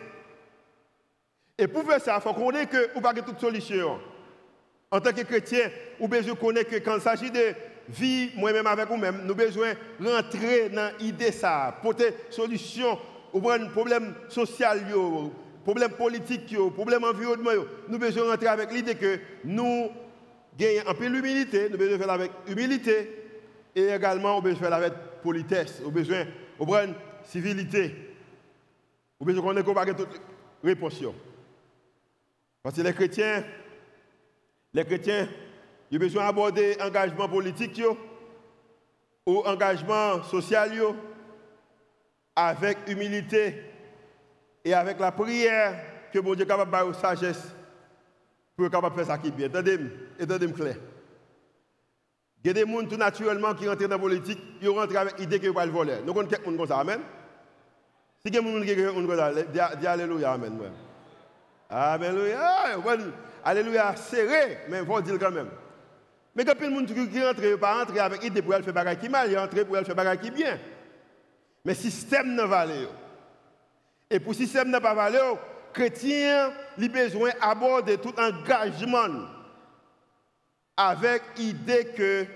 [1.58, 3.98] Et pour faire ça, il faut ait que, ou pas toute solution.
[4.90, 7.54] En tant que chrétien, ou besoin connaître que quand il s'agit de
[7.88, 12.98] vie, moi-même avec vous-même, nous besoin rentrer dans l'idée ça, porter solution
[13.32, 14.80] au problème social,
[15.64, 17.66] problème politique, problème environnemental.
[17.88, 19.90] Nous besoin rentrer avec l'idée que nous
[20.56, 23.10] gagner un peu l'humilité, nous devons faire avec humilité
[23.74, 24.92] et également nous devons faire avec
[25.22, 26.24] politesse, nous besoin
[26.86, 26.94] de
[27.24, 27.94] civilité.
[29.20, 30.20] Nous besoin qu'on ait pas toute
[30.62, 31.02] réponse.
[32.62, 33.44] Parce que les chrétiens,
[34.72, 35.28] les chrétiens,
[35.94, 37.80] ils ont besoin d'aborder engagement politique
[39.24, 40.72] ou engagement social
[42.34, 43.62] avec humilité
[44.64, 45.76] et avec la prière
[46.12, 47.44] que mon Dieu est capable de sagesse
[48.56, 49.46] pour capable faire ça qui est bien.
[49.46, 50.76] Attendez-moi, attendez clair.
[52.42, 55.16] Il y a des gens tout naturellement qui rentrent dans la politique, ils rentrent avec
[55.20, 55.98] l'idée qu'ils vont le voler.
[56.04, 57.00] Nous connaissons quelqu'un comme ça, Amen.
[58.18, 59.32] Si il a gens qui comme ça,
[59.76, 60.58] dis Alléluia, Amen.
[61.70, 62.80] Alléluia,
[63.44, 65.50] Alléluia, serré, mais il faut dire quand même.
[66.34, 68.60] Mais quand il des gens qui rentrent, ils ne pas rentrer avec l'idée pour faire
[68.60, 70.58] des choses qui mal, ils rentrent pour faire des choses qui bien.
[71.64, 72.90] Mais le système n'a pas valeur.
[74.10, 75.38] Et pour le système n'a pas valeur,
[75.72, 79.28] chrétien a besoin d'aborder tout engagement
[80.76, 82.26] avec l'idée que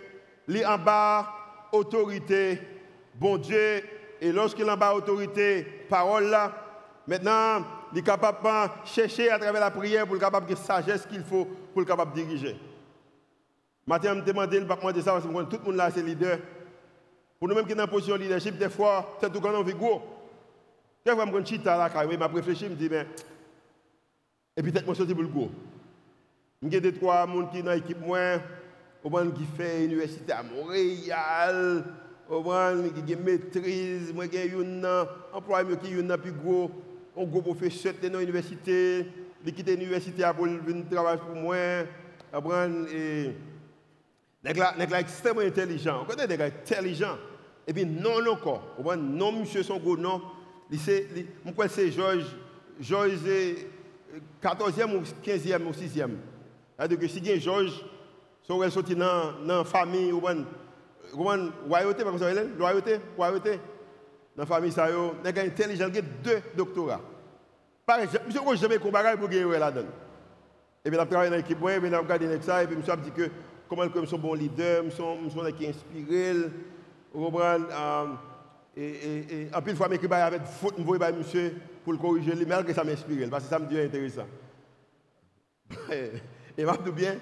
[0.46, 1.28] les en bas
[1.72, 2.60] autorité,
[3.14, 3.82] bon Dieu,
[4.20, 6.52] et lorsqu'il en bas autorité, parole là,
[7.06, 11.04] maintenant, il est capable de chercher à travers la prière pour le capable de sagesse
[11.06, 12.56] qu'il faut pour le capable de diriger.
[13.88, 14.64] Maintenant, je me demande, je ne
[15.00, 16.38] ça parce tout le monde là, leader.
[17.38, 20.02] Pour nous-mêmes qui sommes dans position de leadership, des fois, c'est tout quand on.
[21.06, 23.06] Quand je me chita là, je réfléchi, je me dis, mais.
[24.54, 25.48] Et puis peut-être que je suis le go.
[26.60, 27.96] Il y a deux, trois personnes qui dans l'équipe,
[29.34, 31.84] qui fait l'université à Montréal,
[32.28, 32.34] qui
[33.14, 36.70] ont maîtrise, moi, qui ont un emploi qui est plus gros,
[37.16, 39.06] un gros professeur dans l'université,
[39.46, 41.56] qui quitte l'université pour venir travailler pour moi.
[42.92, 43.32] Et.
[44.44, 44.52] Les
[44.86, 46.04] sont extrêmement intelligents.
[46.04, 47.16] Connaît des gars intelligents.
[47.66, 48.76] Et puis non encore.
[48.98, 50.22] Non, monsieur, son gros nom
[51.68, 52.36] c'est Georges,
[52.80, 53.18] Georges
[54.42, 56.10] 14e ou 15e ou 6e.
[56.76, 57.84] C'est-à-dire que si il Georges,
[58.42, 60.44] si on dans la famille, ou bien,
[61.66, 62.12] royauté, dans
[64.36, 67.00] la famille, ça, il y a intelligent, il y a deux doctorats.
[67.84, 67.98] Par
[68.52, 69.88] ne jamais comparé pour gagner là-dedans.
[70.84, 73.30] Et puis, je travaille dans l'équipe, regarde ça, et puis, je me dit que
[73.68, 76.34] comment je suis un bon leader, je suis qui inspiré,
[77.12, 77.64] vous comprenez,
[78.76, 82.32] et, et, en plus, fois, je avec faute, je vais monsieur pour le corriger,
[82.64, 84.26] que ça m'inspire, parce que ça me dit intéressant.
[85.90, 87.16] et je dis bien,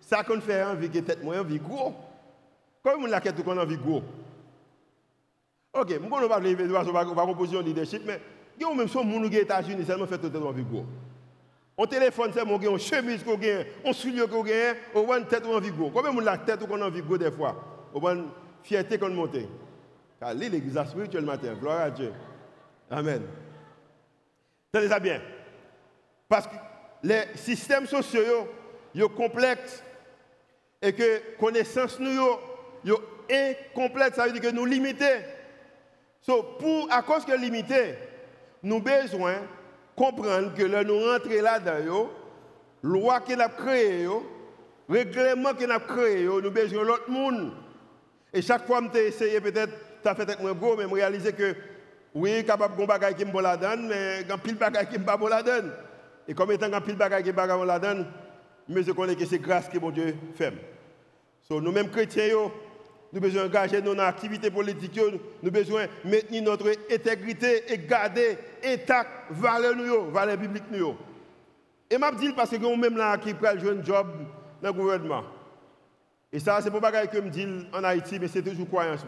[0.00, 1.94] ça qu'on fait en vie qui tête en vie gros.
[2.82, 4.02] Comme on l'a tout qu'on a envie gros.
[5.72, 8.20] Ok, je ne vais pas composition de leadership, mais
[8.74, 10.86] même monde qui est aux États-Unis, seulement fait tout en vie gros.
[11.76, 15.26] On téléphone, c'est mon on chemise qu'on gagne, on souligne qu'on gagne, on voit une
[15.26, 15.90] tête en vie gros.
[15.90, 17.88] Combien on la tête qu'on a envie gros des fois?
[17.94, 18.28] On voit une
[18.62, 19.36] fierté qu'on monte.
[20.18, 21.54] Car l'église spirituelle matin.
[21.54, 22.12] Gloire à Dieu.
[22.90, 23.22] Amen.
[24.70, 25.20] Tenez ça bien.
[26.28, 26.54] Parce que
[27.02, 28.46] les systèmes sociaux,
[28.94, 29.82] sont complexes.
[30.82, 32.12] et que connaissance nous
[32.84, 35.04] yo, incomplète, ça veut dire que nous limitons.
[36.22, 37.94] So, pour, à cause que limité,
[38.62, 39.38] nous avons besoin de
[39.96, 42.08] comprendre que là, nous rentrons là-dedans,
[42.82, 44.08] loi qu'il a créée,
[44.88, 47.52] règlement qu'il a créé, nous avons besoin de l'autre monde.
[48.32, 49.72] Et chaque fois que j'ai essayé, peut-être,
[50.02, 51.54] tu as fait avec moi gros, mais je réalisé que
[52.14, 55.42] oui, capable de faire qui me la donne, mais quand pile bagaille qui me la
[55.42, 55.72] donne.
[56.26, 58.06] Et comme étant pile bagaille qui me la donne,
[58.68, 60.52] je connais que c'est grâce que mon Dieu fait.
[61.42, 62.50] So, nous-mêmes chrétiens,
[63.12, 67.78] nous avons besoin d'engager dans activité politique, nous avons besoin de maintenir notre intégrité et
[67.78, 70.96] garder intact valeur nous, valeur biblique nous.
[71.90, 74.06] Et je dis parce que nous-mêmes là qui prenons un job
[74.62, 75.22] dans le gouvernement.
[76.32, 79.04] Et ça, c'est pas que je dis en Haïti, mais c'est toujours croyance.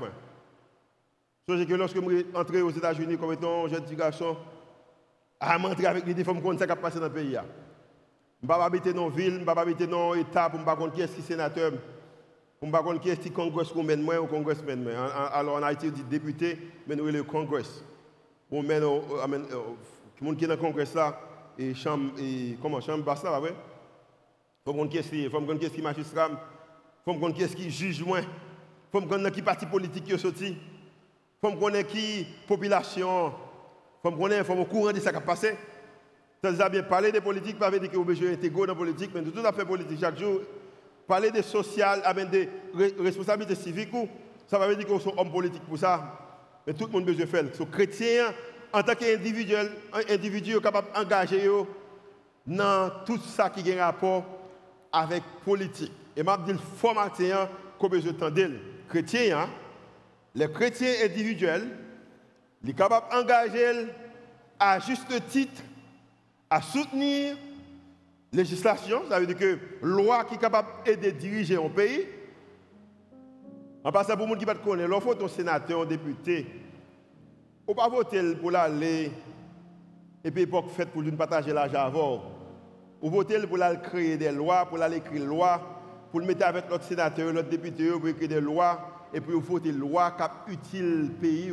[1.48, 4.36] Songez que lorsque je suis entré aux États-Unis comme étant un jeune petit garçon,
[5.38, 7.32] à m'entrer avec l'idée, il faut me connaître ce qui passé dans le pays.
[7.32, 10.16] Je ne vais pas habiter dans une ville, je ne vais pas habiter dans un
[10.16, 11.72] État pour me connaître qui est sénateur,
[12.62, 14.92] pour me connaître qui est le congrès qu'on mène moi ou congrès mène moi.
[15.32, 17.64] Alors en Haïti, on dit député, mais nous le congrès.
[18.52, 18.84] On mène,
[20.36, 21.18] qui est dans le congrès là,
[21.58, 23.52] et chambre, et comment, chambre basse là, ouais?
[24.64, 26.28] Faut qu'on connaisse qui est, faut qu'on connaisse qui magistrat,
[27.04, 28.20] faut qu'on connaisse qui juge moi,
[28.92, 30.56] faut qu'on qui parti politique qui est sorti.
[31.40, 33.32] Faut connaître qui population,
[34.04, 35.56] faut connaître, faut au courant de ce qui a passé.
[36.44, 39.22] Ça bien parler de politique, pas dire que vous besoin intégrer dans la politique, mais
[39.22, 40.42] tout à fait politique chaque jour.
[41.06, 43.90] Parler de social, de responsabilité civique,
[44.46, 46.18] ça veut dire qu'on est homme politique pour ça.
[46.66, 47.44] Mais tout le monde a besoin de faire.
[47.54, 48.32] So, chrétien,
[48.72, 49.68] en tant qu'individu, un
[50.08, 51.50] individu capable d'engager
[52.46, 54.24] dans tout ça qui a rapport
[54.92, 55.92] avec politique.
[56.16, 58.54] Et je dis le formateur qu'on besoin d'entendre.
[58.88, 59.48] Chrétien, hein,
[60.34, 61.68] les chrétiens individuels,
[62.64, 63.86] sont capables d'engager
[64.58, 65.62] à juste titre
[66.48, 67.51] à soutenir la
[68.32, 72.06] législation, ça veut dire que loi qui est capable d'aider diriger un pays.
[73.84, 76.46] En passant pour les gens qui ne connaissent pas, lorsque un sénateur, un député,
[77.66, 79.12] on ne pas voter pour l'aller
[80.24, 82.22] et puis époque faite pour lui partager l'argent avant.
[83.02, 85.60] Ou voter pour aller créer des lois, pour aller écrire des lois,
[86.10, 88.78] pour le mettre avec l'autre sénateur, l'autre député, pour écrire des lois
[89.12, 90.16] et puis faut des lois
[90.46, 91.52] qui utiles au pays.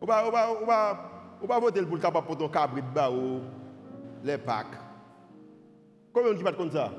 [0.00, 3.40] On ne va voter pour capable pour ton cabri de
[4.24, 4.87] les packs.
[6.18, 6.90] Combien de gens comme ça?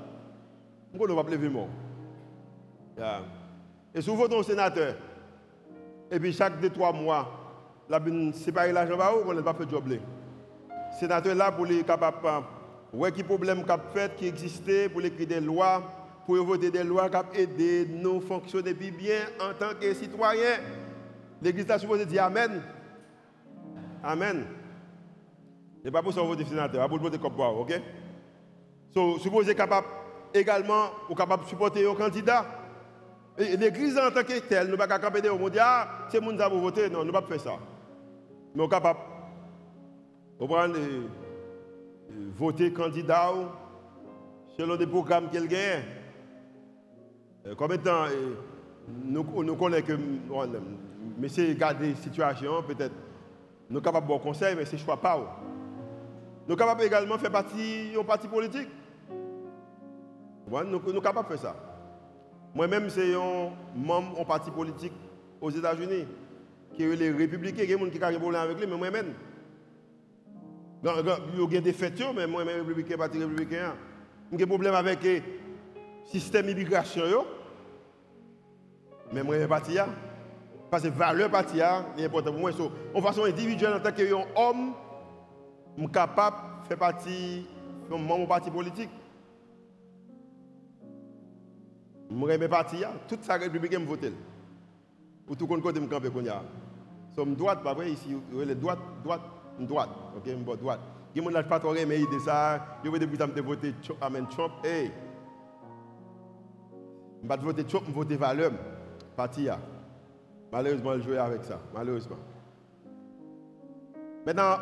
[0.98, 1.68] On ne va lever mort.
[3.94, 4.96] Et si vous votez un sénateur,
[6.10, 7.28] et puis chaque 2-3 mois,
[7.90, 8.00] la
[8.34, 9.90] séparer l'argent, on ne va pas faire job.
[11.00, 12.46] Sénateur là pour les capables,
[12.94, 15.84] ouais, qui problème qu'a fait, qui existait, pour écrire des lois
[16.26, 20.60] pour voter des lois qui aider nous fonctionner bien en tant que citoyens.
[21.42, 22.62] L'Église a supposé dire Amen.
[24.04, 24.46] Amen.
[25.84, 27.82] Ce pas pour ça que vous votez sénateur, pour voter comme ok?
[28.94, 29.88] So, supposé capable
[30.34, 32.46] également, ou capable de supporter un candidat.
[33.38, 36.90] L'Église en tant que telle, nous ne pouvons pas au monde, ah, c'est va voter.
[36.90, 37.60] Non, nous ne pouvons pas faire ça.
[38.54, 39.00] Mais nous sommes capables
[40.40, 41.08] de
[42.38, 43.32] voter candidat
[44.58, 45.84] selon des programmes qu'il gagne.
[47.46, 48.36] Euh, de temps euh,
[49.06, 49.98] nous, nous connaissons que,
[51.18, 52.94] mais c'est garder la situation, peut-être,
[53.70, 55.18] nous sommes capables de bon conseil, mais c'est choix pas.
[55.18, 58.68] Nous sommes capables également de faire partie d'un parti politique.
[60.50, 61.56] Nous, sommes capables de faire ça.
[62.56, 64.94] Moi-même, c'est un membre d'un parti politique
[65.40, 66.08] aux États-Unis,
[66.74, 69.14] qui est les républicains, des qui ont un problème avec lui, mais moi-même.
[70.84, 73.76] Il y a des fêtes, mais moi-même, républicain, parti républicain.
[74.32, 75.00] J'ai un problème avec
[76.06, 77.26] système d'immigration,
[79.12, 79.76] mais moi, je parti
[80.70, 82.52] Parce que la valeur parti est importante pour moi.
[82.52, 84.74] So, en façon individuelle, en tant qu'homme,
[85.78, 87.46] je suis capable de faire partie
[87.90, 88.90] mon parti politique.
[92.10, 94.00] Je suis parti, toute sa république, je vote.
[95.28, 96.10] Pour tout le monde, je camper.
[97.16, 99.22] So, je droite, pas vrai, ici, je droite, droite,
[99.60, 99.90] droite.
[100.18, 100.80] Ok, suis droite.
[101.16, 102.80] Il y a des gens qui ne mais de ça.
[102.84, 103.74] Je veux depuis que je voté
[104.30, 104.54] Trump.
[104.64, 104.92] Hey,
[107.18, 108.52] je ne vais pas voter Trump, je vais voter valeur.
[109.16, 109.48] Parti
[110.52, 111.60] Malheureusement, je joue avec ça.
[111.74, 112.18] Malheureusement.
[114.26, 114.58] Maintenant,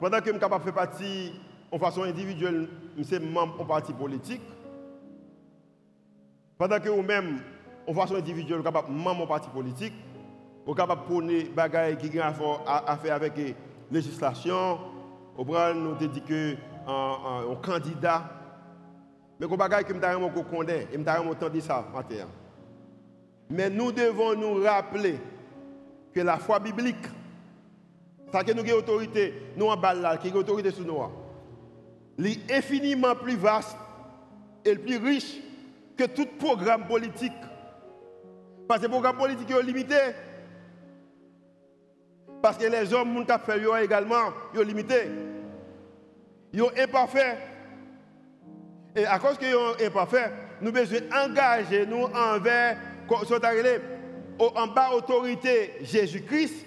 [0.00, 1.32] pendant que je suis capable de faire partie
[1.70, 4.42] en façon individuelle, je suis membre d'un parti politique.
[6.62, 7.40] Pendant que vous-même,
[7.88, 9.94] en façon individuelle, vous capable membre d'un parti politique,
[10.64, 13.44] vous capable de prendre des choses qui ont à faire avec la
[13.90, 14.78] législation.
[15.36, 16.54] Au bras, nous dit que
[16.86, 18.30] un candidat
[19.40, 22.28] mais qu'on bagaille que qu'on connaît et m'ta entendu ça matin.
[23.50, 25.18] Mais nous devons nous rappeler
[26.14, 27.08] que la foi biblique
[28.30, 32.52] ça que nous avons autorité, nous en bas là, qui a autorité sur nous, est
[32.52, 33.76] infiniment plus vaste
[34.64, 35.40] et plus riche
[35.96, 37.32] que tout programme politique,
[38.68, 39.96] parce que le programme politique est limité,
[42.42, 45.08] parce que les hommes qui ont fait également, ils sont limités.
[46.52, 47.38] Ils sont imparfaits.
[48.96, 52.78] Et à cause qu'ils sont imparfaits, nous devons engager nous envers
[54.38, 56.66] en bas autorité Jésus-Christ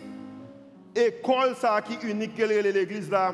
[0.96, 3.34] et col ça qui unique l'église là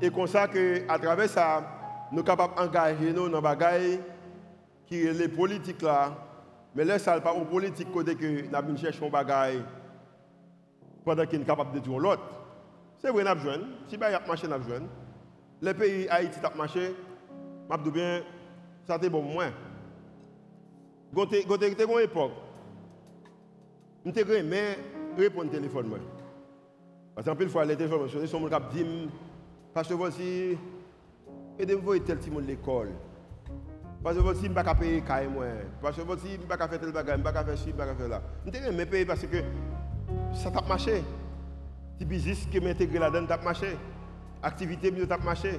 [0.00, 1.62] et comme ça que à travers ça
[2.10, 4.00] nous sommes capables d'engager nous dans bagaille
[4.88, 6.16] qui est les politiques là
[6.74, 9.62] mais là ça pas une politique côté que nous cherchons bagaille
[11.04, 12.22] pendant qu'il est capable de dire l'autre.
[12.98, 13.58] C'est vrai nous besoin
[13.88, 14.80] si ben y a marché nous besoin
[15.60, 16.94] les pays Haïti t'a marché
[17.68, 18.22] m'a bien
[18.86, 19.52] ça c'était bon moins
[21.12, 22.32] Gote gote une époque
[24.06, 24.78] je mais
[25.16, 25.90] répondre au téléphone
[27.14, 29.08] parce que pile fois les téléphones sont sont dit
[29.74, 30.56] parce que voici
[31.58, 32.92] aidez-moi tel petit monde l'école
[34.02, 35.44] parce que voici pas payer caille moi.
[35.82, 38.86] Parce que voici pas faire tel bagage pas faire ci pas faire là je mais
[38.86, 39.38] payer parce que
[40.32, 41.02] ça t'a marché.
[41.96, 43.76] Petit business qui m'intégrer là-dedans t'a marché.
[44.42, 45.58] Activité mieux t'a marché.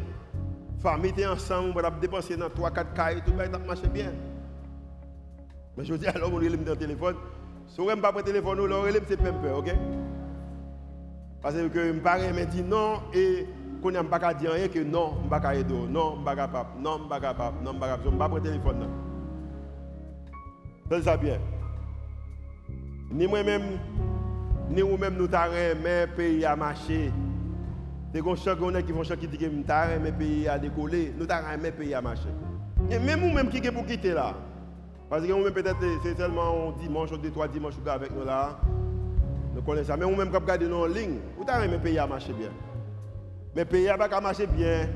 [0.79, 4.11] Famille ensemble on va dépenser dans 3 4 cailles tout va marché bien.
[5.77, 7.15] Mais je dis alors on relève dans le téléphone.
[7.69, 9.75] Si on ne pas prendre téléphone, on relève c'est peur, ok?
[11.41, 13.45] Parce que je me parle me dit non et
[13.81, 16.35] qu'on n'a pas dire rien que non, je ne pas aider, non, je ne pas
[16.35, 18.43] capable, non, je ne pas capable, non, je ne pas capable, je ne pas prendre
[18.43, 18.87] téléphone.
[20.91, 21.39] C'est ça bien.
[23.11, 23.79] Ni moi-même,
[24.69, 27.11] ni vous-même nous t'arrêtons, mais pays a marché.
[28.13, 31.13] C'est comme chaque qui font chaque qui dit que nous t'arrêtons, mais pays a décollé,
[31.17, 32.29] nous t'arrêtons, mais pays a marché.
[32.89, 34.33] Et même vous-même qui est pour quitter là.
[35.09, 38.59] Parce que peut-être c'est seulement un dimanche deux, trois dimanches avec nous là.
[39.55, 39.97] Nous connaissons ça.
[39.97, 42.49] Mais nous-mêmes, quand nous regardons en ligne, vous avez le pays à marcher bien.
[43.55, 44.87] Mais le pays n'a pas marcher bien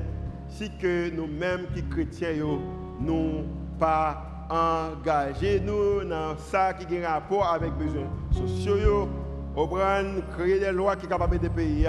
[0.48, 2.34] si que nous-mêmes qui chrétiens,
[3.00, 3.44] nous
[3.78, 9.08] pas engagés nous dans ça qui a rapport avec les besoins sociaux.
[9.56, 11.86] Au prendre créer des lois qui sont capables de pays.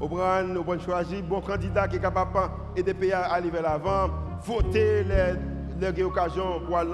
[0.00, 4.08] Au prendre, choisir bon candidat qui est capable d'aider le pays à aller vers l'avant.
[4.44, 6.90] Voter les, les occasions pour aller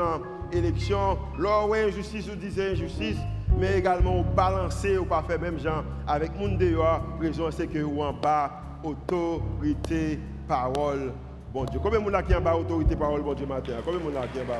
[0.52, 3.18] élection, lors injustice ou disait injustice,
[3.58, 8.02] mais également balancer ou pas faire même gens avec monde dehors, raison c'est que ou
[8.02, 11.12] en bas autorité parole
[11.52, 11.80] bon Dieu.
[11.82, 13.72] Combien de monde qui bas autorité parole bon Dieu matin?
[13.84, 14.54] Combien de monde qui bas?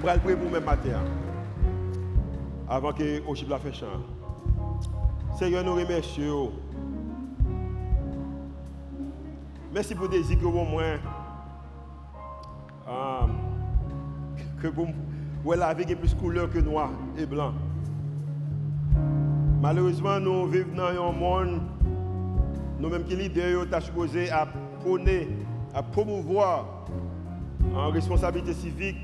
[0.00, 1.00] Je vais prier pour même matin
[2.68, 3.72] avant que au la fait.
[5.38, 6.52] Seigneur nous remercions.
[9.72, 10.98] Merci pour des que au moins
[14.60, 14.88] que vous
[15.44, 17.52] voyez la vie est plus couleur que noir et blanc.
[19.60, 21.60] Malheureusement, nous vivons dans un monde,
[22.78, 24.46] nous-mêmes qui l'idée, nous supposé à
[24.80, 25.28] prôner,
[25.74, 26.86] à promouvoir
[27.74, 28.96] en responsabilité civique.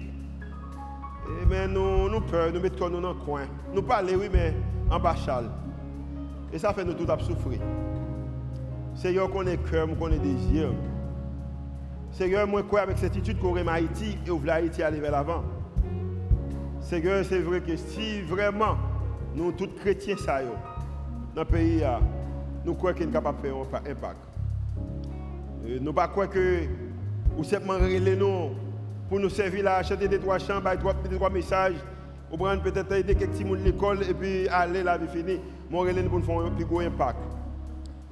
[1.49, 3.43] Mais nous, nous peur, nous mettons nous dans le coin.
[3.72, 4.55] Nous parlons, oui, mais
[4.91, 5.51] en bachal.
[6.53, 7.61] Et ça fait nous tout à souffrir.
[8.95, 10.68] Seigneur, qu'on ait cœur, qu'on ait désir.
[12.12, 15.43] Seigneur, moi, quoi avec cette étude qu'on a Haïti et ouvre Haïti aller vers l'avant.
[16.81, 18.77] Seigneur, c'est vrai que si vraiment
[19.35, 20.41] nous, tous chrétiens, ça,
[21.35, 21.83] dans le pays,
[22.64, 24.18] nous croyons qu'il est capable de faire un impact.
[25.66, 26.60] Nous ne pas croire que
[27.36, 28.50] ou simplement nous
[29.08, 30.70] pour nous servir là, acheter des trois chambres,
[31.08, 31.74] des trois messages,
[32.32, 35.40] ou prendre peut-être aider quelques petits à l'école et puis aller la vie finie.
[35.70, 37.18] Mon relais pour nous faire un plus gros impact.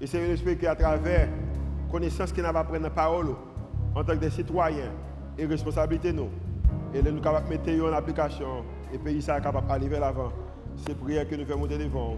[0.00, 3.34] Et c'est j'espère qu'à travers la connaissance qu'on va prendre la parole,
[3.94, 4.92] en tant que citoyens
[5.38, 6.28] et responsabilité nous.
[6.94, 10.32] Et nous sommes capables de mettre en application et pays est capable d'aller vers l'avant.
[10.76, 12.16] C'est prière que nous faisons monter devant.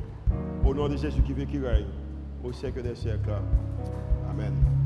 [0.64, 1.86] Au nom de Jésus qui veut qui règne
[2.44, 3.30] au siècle des siècles.
[4.30, 4.83] Amen.